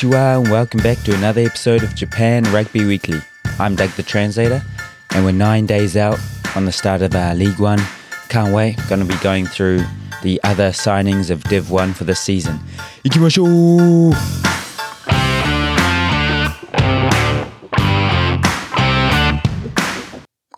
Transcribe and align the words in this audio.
Konnichiwa 0.00 0.40
and 0.40 0.50
welcome 0.50 0.80
back 0.80 0.96
to 1.02 1.14
another 1.14 1.42
episode 1.42 1.82
of 1.82 1.94
Japan 1.94 2.44
Rugby 2.44 2.86
Weekly. 2.86 3.20
I'm 3.58 3.76
Doug 3.76 3.90
the 3.90 4.02
Translator 4.02 4.62
and 5.10 5.26
we're 5.26 5.32
nine 5.32 5.66
days 5.66 5.94
out 5.94 6.18
on 6.56 6.64
the 6.64 6.72
start 6.72 7.02
of 7.02 7.14
our 7.14 7.34
League 7.34 7.58
One. 7.58 7.80
Can't 8.30 8.54
wait, 8.54 8.78
gonna 8.88 9.04
be 9.04 9.16
going 9.16 9.44
through 9.44 9.84
the 10.22 10.40
other 10.42 10.70
signings 10.70 11.28
of 11.28 11.44
Div 11.44 11.70
1 11.70 11.92
for 11.92 12.04
this 12.04 12.18
season. 12.18 12.58
Ikimashou! 13.04 14.14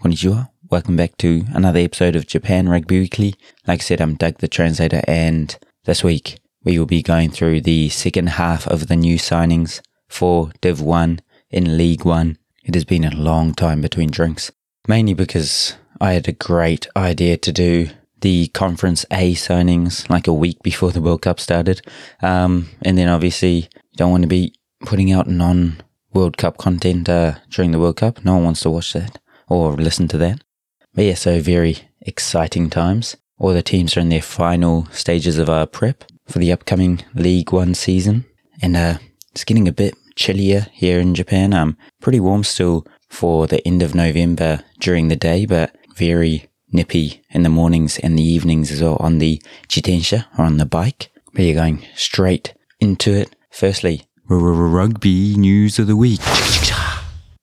Konnichiwa. 0.01 0.51
Welcome 0.71 0.97
back 0.97 1.17
to 1.19 1.45
another 1.53 1.81
episode 1.81 2.15
of 2.15 2.29
Japan 2.29 2.69
Rugby 2.69 3.01
Weekly. 3.01 3.35
Like 3.67 3.81
I 3.81 3.83
said, 3.83 4.01
I'm 4.01 4.15
Doug 4.15 4.39
the 4.39 4.47
Translator 4.47 5.03
and 5.09 5.59
this 5.85 6.05
week 6.05 6.42
we 6.65 6.79
will 6.79 6.87
be 6.87 7.03
going 7.03 7.31
through 7.31 7.61
the 7.61 7.89
second 7.89 8.31
half 8.31 8.67
of 8.67 8.89
the 8.89 8.97
new 8.97 9.17
signings 9.17 9.81
for 10.09 10.53
Div 10.61 10.81
1 10.81 11.21
in 11.51 11.77
League 11.77 12.05
1. 12.05 12.39
It 12.65 12.75
has 12.75 12.85
been 12.85 13.05
a 13.05 13.15
long 13.15 13.55
time 13.55 13.81
between 13.81 14.11
drinks, 14.11 14.53
mainly 14.87 15.15
because 15.15 15.77
I 16.01 16.13
had 16.13 16.29
a 16.29 16.33
great 16.33 16.87
idea 16.97 17.37
to 17.39 17.53
do 17.53 17.91
the 18.21 18.49
Conference 18.49 19.05
A 19.11 19.35
signings 19.35 20.09
like 20.09 20.27
a 20.27 20.33
week 20.33 20.63
before 20.63 20.93
the 20.93 21.01
World 21.01 21.23
Cup 21.23 21.41
started. 21.41 21.83
Um, 22.23 22.69
and 22.83 22.97
then 22.97 23.09
obviously, 23.09 23.51
you 23.51 23.97
don't 23.97 24.11
want 24.11 24.23
to 24.23 24.29
be 24.29 24.55
putting 24.85 25.13
out 25.13 25.29
non 25.29 25.83
World 26.13 26.37
Cup 26.37 26.59
content 26.59 27.09
uh, 27.09 27.37
during 27.51 27.73
the 27.73 27.81
World 27.81 27.97
Cup. 27.97 28.25
No 28.25 28.35
one 28.35 28.45
wants 28.45 28.61
to 28.61 28.71
watch 28.71 28.93
that 28.93 29.19
or 29.49 29.73
listen 29.75 30.09
to 30.09 30.19
that. 30.19 30.43
But 30.95 31.05
yeah, 31.05 31.15
so 31.15 31.41
very 31.41 31.79
exciting 32.01 32.71
times. 32.71 33.17
All 33.39 33.53
the 33.53 33.63
teams 33.63 33.97
are 33.97 34.01
in 34.01 34.09
their 34.09 34.23
final 34.23 34.87
stages 34.93 35.39
of 35.39 35.49
our 35.49 35.67
prep 35.67 36.05
for 36.27 36.39
the 36.39 36.53
upcoming 36.53 37.03
League 37.15 37.53
One 37.53 37.75
season. 37.75 38.25
And 38.61 38.77
uh, 38.77 38.99
it's 39.33 39.45
getting 39.45 39.67
a 39.67 39.73
bit 39.73 39.95
chillier 40.15 40.67
here 40.73 41.01
in 41.01 41.15
Japan. 41.15 41.53
Um, 41.53 41.77
pretty 42.01 42.21
warm 42.21 42.45
still 42.45 42.87
for 43.09 43.47
the 43.47 43.67
end 43.67 43.83
of 43.83 43.95
November 43.95 44.63
during 44.79 45.09
the 45.09 45.17
day, 45.17 45.47
but 45.47 45.77
very 45.97 46.49
nippy 46.71 47.23
in 47.31 47.43
the 47.43 47.49
mornings 47.49 47.99
and 47.99 48.19
the 48.19 48.23
evenings 48.23 48.71
as 48.71 48.83
well 48.83 48.97
on 49.01 49.19
the 49.19 49.43
jitensha 49.69 50.27
or 50.39 50.45
on 50.45 50.59
the 50.59 50.67
bike. 50.67 51.11
But 51.35 51.45
you're 51.45 51.55
going 51.55 51.85
straight 51.95 52.55
into 52.81 53.13
it. 53.13 53.35
Firstly, 53.51 54.07
rugby 54.29 55.35
news 55.37 55.79
of 55.79 55.87
the 55.87 55.97
week. 55.97 56.21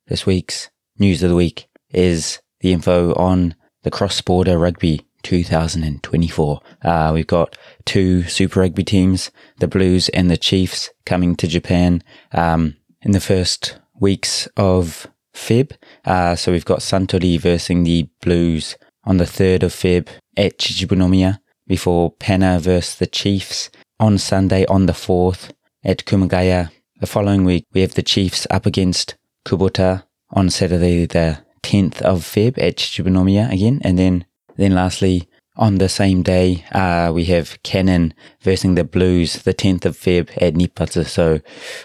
This 0.08 0.26
week's 0.26 0.70
news 0.98 1.22
of 1.22 1.30
the 1.30 1.36
week 1.36 1.68
is 1.92 2.40
the 2.62 2.74
info 2.74 3.14
on 3.14 3.56
the 3.84 3.92
cross 3.92 4.22
border 4.22 4.58
rugby 4.58 5.06
2024. 5.24 6.62
Uh, 6.84 7.12
we've 7.14 7.28
got 7.28 7.58
two 7.86 8.24
Super 8.24 8.62
Rugby 8.62 8.84
teams, 8.84 9.32
the 9.60 9.68
Blues 9.68 10.10
and 10.10 10.30
the 10.30 10.38
Chiefs, 10.38 10.90
coming 11.06 11.36
to 11.36 11.48
Japan 11.48 12.04
um, 12.32 12.76
in 13.02 13.12
the 13.12 13.20
first 13.20 13.80
weeks 14.00 14.48
of 14.58 15.08
Feb. 15.34 15.74
Uh, 16.06 16.36
so 16.36 16.52
we've 16.52 16.66
got 16.66 16.80
Suntory 16.80 17.40
versus 17.40 17.84
the 17.84 18.10
Blues 18.22 18.78
on 19.04 19.18
the 19.18 19.26
3rd 19.26 19.64
of 19.64 19.74
Feb 19.74 20.08
at 20.38 20.58
Chichibunomiya 20.58 21.40
before 21.68 22.12
Pana 22.12 22.60
versus 22.60 22.96
the 22.96 23.08
Chiefs 23.08 23.70
on 24.00 24.18
Sunday 24.18 24.66
on 24.66 24.86
the 24.86 24.94
4th 24.94 25.52
at 25.84 26.06
Kumagaya. 26.06 26.72
The 27.00 27.08
following 27.08 27.46
week, 27.46 27.66
we 27.74 27.82
have 27.82 27.94
the 27.94 28.04
Chiefs 28.04 28.46
up 28.50 28.66
against 28.66 29.16
Kubota 29.46 30.04
on 30.32 30.50
Saturday 30.50 31.06
the 31.06 31.40
10th 31.64 32.02
of 32.02 32.22
Feb 32.22 32.58
at 32.58 32.78
Chichibunomiya 32.78 33.52
again. 33.52 33.80
And 33.84 33.98
then, 33.98 34.26
then 34.60 34.76
lastly, 34.76 35.28
on 35.56 35.76
the 35.76 35.90
same 35.90 36.22
day, 36.22 36.66
uh, 36.72 37.12
we 37.14 37.26
have 37.26 37.62
Canon 37.64 38.14
versus 38.42 38.76
the 38.76 38.84
Blues, 38.84 39.44
the 39.44 39.54
10th 39.54 39.86
of 39.86 39.98
Feb 39.98 40.30
at 40.42 40.54
Nippatsu. 40.54 41.06
So, 41.06 41.40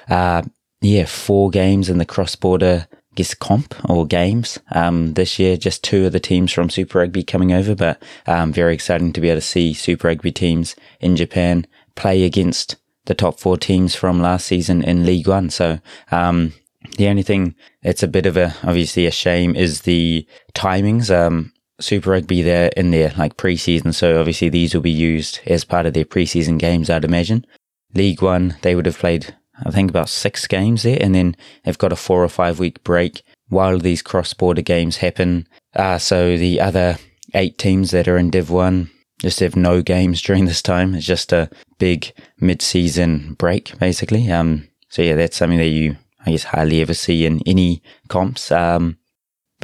uh, 0.09 0.43
yeah, 0.81 1.07
four 1.07 1.51
games 1.51 1.89
in 1.89 1.99
the 1.99 2.05
cross-border, 2.05 2.87
I 2.91 3.15
guess, 3.15 3.35
comp 3.35 3.75
or 3.89 4.07
games. 4.07 4.59
Um, 4.73 5.15
this 5.15 5.39
year, 5.39 5.57
just 5.57 5.83
two 5.83 6.07
of 6.07 6.13
the 6.13 6.21
teams 6.21 6.53
from 6.53 6.69
Super 6.69 6.99
Rugby 6.99 7.23
coming 7.23 7.53
over, 7.53 7.75
but, 7.75 8.03
um, 8.27 8.53
very 8.53 8.75
exciting 8.75 9.13
to 9.13 9.21
be 9.21 9.29
able 9.29 9.41
to 9.41 9.47
see 9.47 9.73
Super 9.73 10.09
Rugby 10.09 10.33
teams 10.33 10.77
in 11.01 11.17
Japan 11.17 11.67
play 11.95 12.25
against 12.25 12.77
the 13.07 13.15
top 13.15 13.39
four 13.39 13.57
teams 13.57 13.95
from 13.95 14.21
last 14.21 14.47
season 14.47 14.83
in 14.83 15.05
League 15.07 15.29
One. 15.29 15.51
So, 15.51 15.81
um, 16.11 16.53
the 16.97 17.09
only 17.09 17.23
thing 17.23 17.55
that's 17.83 18.03
a 18.03 18.09
bit 18.09 18.27
of 18.27 18.37
a 18.37 18.55
obviously 18.63 19.07
a 19.07 19.11
shame 19.11 19.57
is 19.57 19.83
the 19.83 20.27
timings. 20.55 21.15
Um, 21.15 21.53
Super 21.81 22.11
Rugby 22.11 22.43
there 22.43 22.71
in 22.77 22.91
their 22.91 23.13
like 23.17 23.37
preseason, 23.37 23.95
so 23.95 24.19
obviously 24.19 24.49
these 24.49 24.75
will 24.75 24.83
be 24.83 24.91
used 24.91 25.41
as 25.47 25.65
part 25.65 25.87
of 25.87 25.95
their 25.95 26.05
preseason 26.05 26.59
games, 26.59 26.89
I'd 26.89 27.05
imagine. 27.05 27.47
League 27.95 28.23
One, 28.23 28.57
they 28.63 28.75
would 28.75 28.87
have 28.87 28.99
played, 28.99 29.35
I 29.65 29.71
think, 29.71 29.91
about 29.91 30.09
six 30.09 30.47
games 30.47 30.83
there, 30.83 30.99
and 31.01 31.15
then 31.15 31.37
they've 31.65 31.79
got 31.79 31.93
a 31.93 31.97
four 31.97 32.23
or 32.23 32.29
five 32.29 32.59
week 32.59 32.83
break 32.85 33.23
while 33.49 33.79
these 33.79 34.03
cross 34.03 34.35
border 34.35 34.63
games 34.63 34.99
happen. 34.99 35.47
Uh, 35.75 35.99
so 35.99 36.37
the 36.37 36.61
other 36.61 36.99
eight 37.35 37.59
teams 37.59 37.91
that 37.91 38.09
are 38.09 38.19
in 38.19 38.31
Div 38.31 38.51
One 38.51 38.91
just 39.21 39.41
have 39.41 39.57
no 39.57 39.83
games 39.83 40.23
during 40.27 40.45
this 40.45 40.63
time. 40.63 40.95
It's 40.95 41.07
just 41.07 41.33
a 41.33 41.51
big 41.79 42.13
mid 42.41 42.63
season 42.63 43.35
break, 43.35 43.77
basically. 43.79 44.31
Um, 44.31 44.69
so 44.89 45.03
yeah, 45.03 45.15
that's 45.15 45.37
something 45.37 45.59
that 45.59 45.67
you 45.67 45.97
I 46.27 46.31
guess 46.31 46.45
hardly 46.45 46.81
ever 46.81 46.95
see 46.95 47.27
in 47.27 47.41
any 47.47 47.83
comps. 48.09 48.51
Um, 48.51 48.99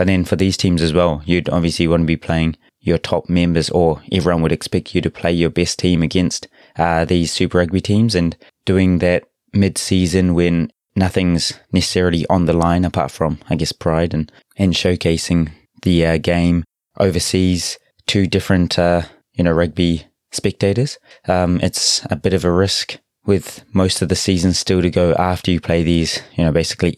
but 0.00 0.06
then 0.06 0.25
for 0.25 0.34
these 0.34 0.56
teams 0.56 0.81
as 0.81 0.94
well, 0.94 1.21
you'd 1.27 1.50
obviously 1.50 1.87
want 1.87 2.05
to 2.05 2.06
be 2.06 2.16
playing 2.16 2.56
your 2.81 2.97
top 2.97 3.28
members, 3.28 3.69
or 3.69 4.00
everyone 4.11 4.41
would 4.41 4.50
expect 4.50 4.94
you 4.94 5.03
to 5.03 5.11
play 5.11 5.31
your 5.31 5.50
best 5.50 5.78
team 5.78 6.03
against 6.03 6.49
uh, 6.78 7.05
these 7.05 7.31
Super 7.31 7.59
Rugby 7.59 7.83
teams, 7.83 8.15
and 8.15 8.34
doing 8.65 9.00
that 9.00 9.25
mid-season 9.53 10.33
when 10.33 10.72
nothing's 10.97 11.53
necessarily 11.71 12.25
on 12.31 12.47
the 12.47 12.55
line 12.55 12.87
apart 12.87 13.10
from, 13.10 13.41
I 13.50 13.56
guess, 13.56 13.72
pride 13.72 14.15
and 14.15 14.33
and 14.56 14.72
showcasing 14.72 15.53
the 15.83 16.06
uh, 16.06 16.16
game 16.16 16.65
overseas 16.99 17.78
to 18.06 18.27
different, 18.27 18.78
uh, 18.78 19.03
you 19.34 19.44
know, 19.44 19.53
rugby 19.53 20.06
spectators. 20.33 20.99
Um, 21.28 21.60
it's 21.62 22.06
a 22.10 22.16
bit 22.16 22.33
of 22.33 22.47
a 22.47 22.50
risk 22.50 22.97
with 23.27 23.65
most 23.75 24.00
of 24.00 24.09
the 24.09 24.16
season 24.16 24.55
still 24.55 24.81
to 24.81 24.89
go 24.89 25.12
after 25.16 25.50
you 25.50 25.60
play 25.60 25.83
these, 25.83 26.22
you 26.37 26.44
know, 26.44 26.53
basically 26.53 26.94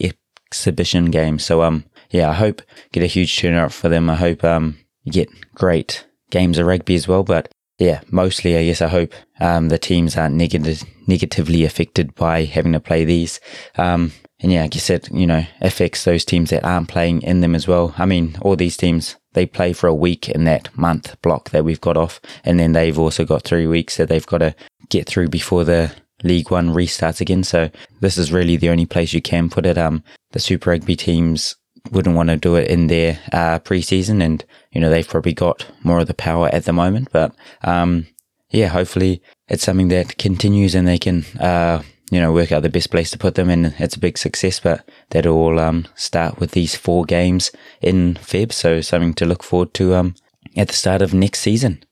exhibition 0.53 1.07
games. 1.07 1.45
So, 1.45 1.65
um, 1.65 1.85
yeah, 2.12 2.31
I 2.31 2.34
hope 2.34 2.62
get 2.93 3.03
a 3.03 3.06
huge 3.06 3.37
turnout 3.37 3.73
for 3.73 3.89
them. 3.89 4.09
I 4.09 4.15
hope, 4.15 4.45
um, 4.45 4.78
you 5.03 5.12
get 5.12 5.28
great 5.55 6.06
games 6.31 6.59
of 6.59 6.67
rugby 6.67 6.95
as 6.95 7.09
well. 7.09 7.25
But 7.25 7.50
yeah, 7.78 8.03
mostly, 8.11 8.56
I 8.56 8.65
guess 8.65 8.81
I 8.83 8.89
hope, 8.89 9.12
um, 9.41 9.69
the 9.69 9.78
teams 9.78 10.17
aren't 10.17 10.37
negative, 10.37 10.84
negatively 11.09 11.65
affected 11.65 12.15
by 12.15 12.45
having 12.45 12.73
to 12.75 12.81
play 12.81 13.05
these. 13.05 13.41
Um, 13.77 14.12
and 14.41 14.53
yeah, 14.53 14.65
I 14.65 14.69
guess 14.69 14.91
it, 14.91 15.11
you 15.12 15.27
know, 15.27 15.45
affects 15.61 16.05
those 16.05 16.25
teams 16.25 16.50
that 16.50 16.65
aren't 16.65 16.89
playing 16.89 17.23
in 17.23 17.41
them 17.41 17.55
as 17.55 17.67
well. 17.67 17.95
I 17.97 18.06
mean, 18.06 18.37
all 18.43 18.56
these 18.56 18.77
teams, 18.77 19.17
they 19.33 19.47
play 19.47 19.73
for 19.73 19.87
a 19.87 19.94
week 19.94 20.29
in 20.29 20.44
that 20.44 20.77
month 20.77 21.21
block 21.23 21.50
that 21.50 21.65
we've 21.65 21.81
got 21.81 21.97
off. 21.97 22.21
And 22.44 22.61
then 22.61 22.73
they've 22.73 22.99
also 22.99 23.25
got 23.25 23.43
three 23.43 23.67
weeks 23.67 23.97
that 23.97 24.09
they've 24.09 24.27
got 24.27 24.39
to 24.39 24.55
get 24.91 25.06
through 25.06 25.29
before 25.29 25.65
the 25.65 25.93
League 26.23 26.50
One 26.50 26.71
restarts 26.71 27.21
again. 27.21 27.43
So 27.43 27.71
this 28.00 28.19
is 28.19 28.33
really 28.33 28.56
the 28.56 28.69
only 28.69 28.87
place 28.87 29.12
you 29.12 29.23
can 29.23 29.49
put 29.49 29.65
it. 29.65 29.79
Um, 29.79 30.05
the 30.33 30.41
Super 30.41 30.71
Rugby 30.71 30.97
teams 30.97 31.56
wouldn't 31.91 32.16
want 32.16 32.28
to 32.28 32.37
do 32.37 32.56
it 32.56 32.69
in 32.69 32.87
their 32.87 33.19
uh, 33.32 33.59
preseason, 33.60 34.22
and 34.22 34.44
you 34.70 34.81
know 34.81 34.91
they've 34.91 35.09
probably 35.09 35.34
got 35.34 35.66
more 35.82 36.00
of 36.00 36.06
the 36.06 36.15
power 36.15 36.48
at 36.53 36.65
the 36.65 36.72
moment. 36.72 37.09
But 37.12 37.34
um, 37.62 38.06
yeah, 38.50 38.69
hopefully 38.69 39.22
it's 39.48 39.65
something 39.65 39.88
that 39.88 40.19
continues, 40.19 40.75
and 40.75 40.87
they 40.87 40.98
can 40.98 41.25
uh, 41.41 41.82
you 42.10 42.20
know 42.20 42.32
work 42.32 42.53
out 42.53 42.62
the 42.62 42.69
best 42.69 42.91
place 42.91 43.10
to 43.10 43.19
put 43.19 43.34
them, 43.34 43.50
and 43.50 43.75
it's 43.78 43.97
a 43.97 44.00
big 44.00 44.19
success. 44.19 44.60
But 44.60 44.88
that'll 45.10 45.37
all 45.37 45.59
um, 45.59 45.87
start 45.94 46.38
with 46.38 46.53
these 46.53 46.75
four 46.75 47.05
games 47.05 47.50
in 47.81 48.14
Feb, 48.14 48.52
so 48.52 48.81
something 48.81 49.14
to 49.14 49.26
look 49.26 49.43
forward 49.43 49.75
to 49.75 49.94
um, 49.94 50.14
at 50.56 50.69
the 50.69 50.75
start 50.75 51.02
of 51.02 51.14
next 51.14 51.40
season. 51.40 51.85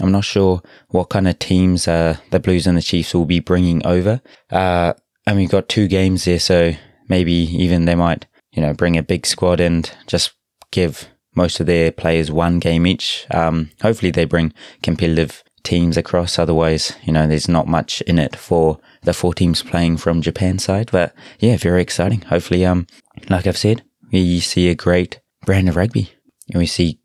I'm 0.00 0.12
not 0.12 0.24
sure 0.24 0.62
what 0.88 1.10
kind 1.10 1.28
of 1.28 1.38
teams 1.38 1.86
uh, 1.86 2.16
the 2.30 2.40
Blues 2.40 2.66
and 2.66 2.76
the 2.76 2.82
Chiefs 2.82 3.14
will 3.14 3.26
be 3.26 3.40
bringing 3.40 3.84
over. 3.86 4.20
Uh, 4.50 4.94
and 5.26 5.36
we've 5.36 5.50
got 5.50 5.68
two 5.68 5.88
games 5.88 6.24
there, 6.24 6.38
so 6.38 6.72
maybe 7.08 7.32
even 7.32 7.84
they 7.84 7.94
might, 7.94 8.26
you 8.52 8.62
know, 8.62 8.74
bring 8.74 8.96
a 8.96 9.02
big 9.02 9.26
squad 9.26 9.60
and 9.60 9.90
just 10.06 10.32
give 10.70 11.08
most 11.34 11.60
of 11.60 11.66
their 11.66 11.92
players 11.92 12.30
one 12.30 12.58
game 12.58 12.86
each. 12.86 13.26
Um, 13.30 13.70
hopefully 13.82 14.10
they 14.10 14.24
bring 14.24 14.52
competitive 14.82 15.42
teams 15.62 15.96
across. 15.96 16.38
Otherwise, 16.38 16.94
you 17.04 17.12
know, 17.12 17.26
there's 17.26 17.48
not 17.48 17.68
much 17.68 18.00
in 18.02 18.18
it 18.18 18.36
for 18.36 18.78
the 19.02 19.12
four 19.12 19.34
teams 19.34 19.62
playing 19.62 19.96
from 19.98 20.22
Japan 20.22 20.58
side. 20.58 20.90
But 20.90 21.14
yeah, 21.38 21.56
very 21.56 21.82
exciting. 21.82 22.22
Hopefully, 22.22 22.64
um, 22.64 22.86
like 23.28 23.46
I've 23.46 23.58
said, 23.58 23.82
we 24.10 24.40
see 24.40 24.68
a 24.68 24.74
great 24.74 25.20
brand 25.46 25.68
of 25.68 25.76
rugby 25.76 26.12
and 26.48 26.58
we 26.58 26.66
see 26.66 26.98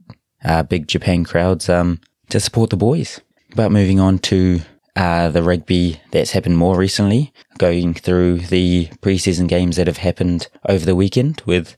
uh, 0.43 0.63
big 0.63 0.87
Japan 0.87 1.23
crowds 1.23 1.69
um, 1.69 1.99
to 2.29 2.39
support 2.39 2.69
the 2.69 2.77
boys. 2.77 3.21
But 3.55 3.71
moving 3.71 3.99
on 3.99 4.19
to 4.19 4.61
uh, 4.95 5.29
the 5.29 5.43
rugby 5.43 5.99
that's 6.11 6.31
happened 6.31 6.57
more 6.57 6.77
recently, 6.77 7.33
going 7.57 7.93
through 7.93 8.39
the 8.39 8.87
preseason 9.01 9.47
games 9.47 9.75
that 9.75 9.87
have 9.87 9.97
happened 9.97 10.47
over 10.67 10.85
the 10.85 10.95
weekend 10.95 11.41
with 11.45 11.75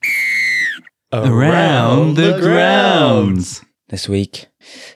Around 1.13 2.15
the 2.15 2.37
grounds. 2.39 3.63
this 3.89 4.09
week. 4.09 4.47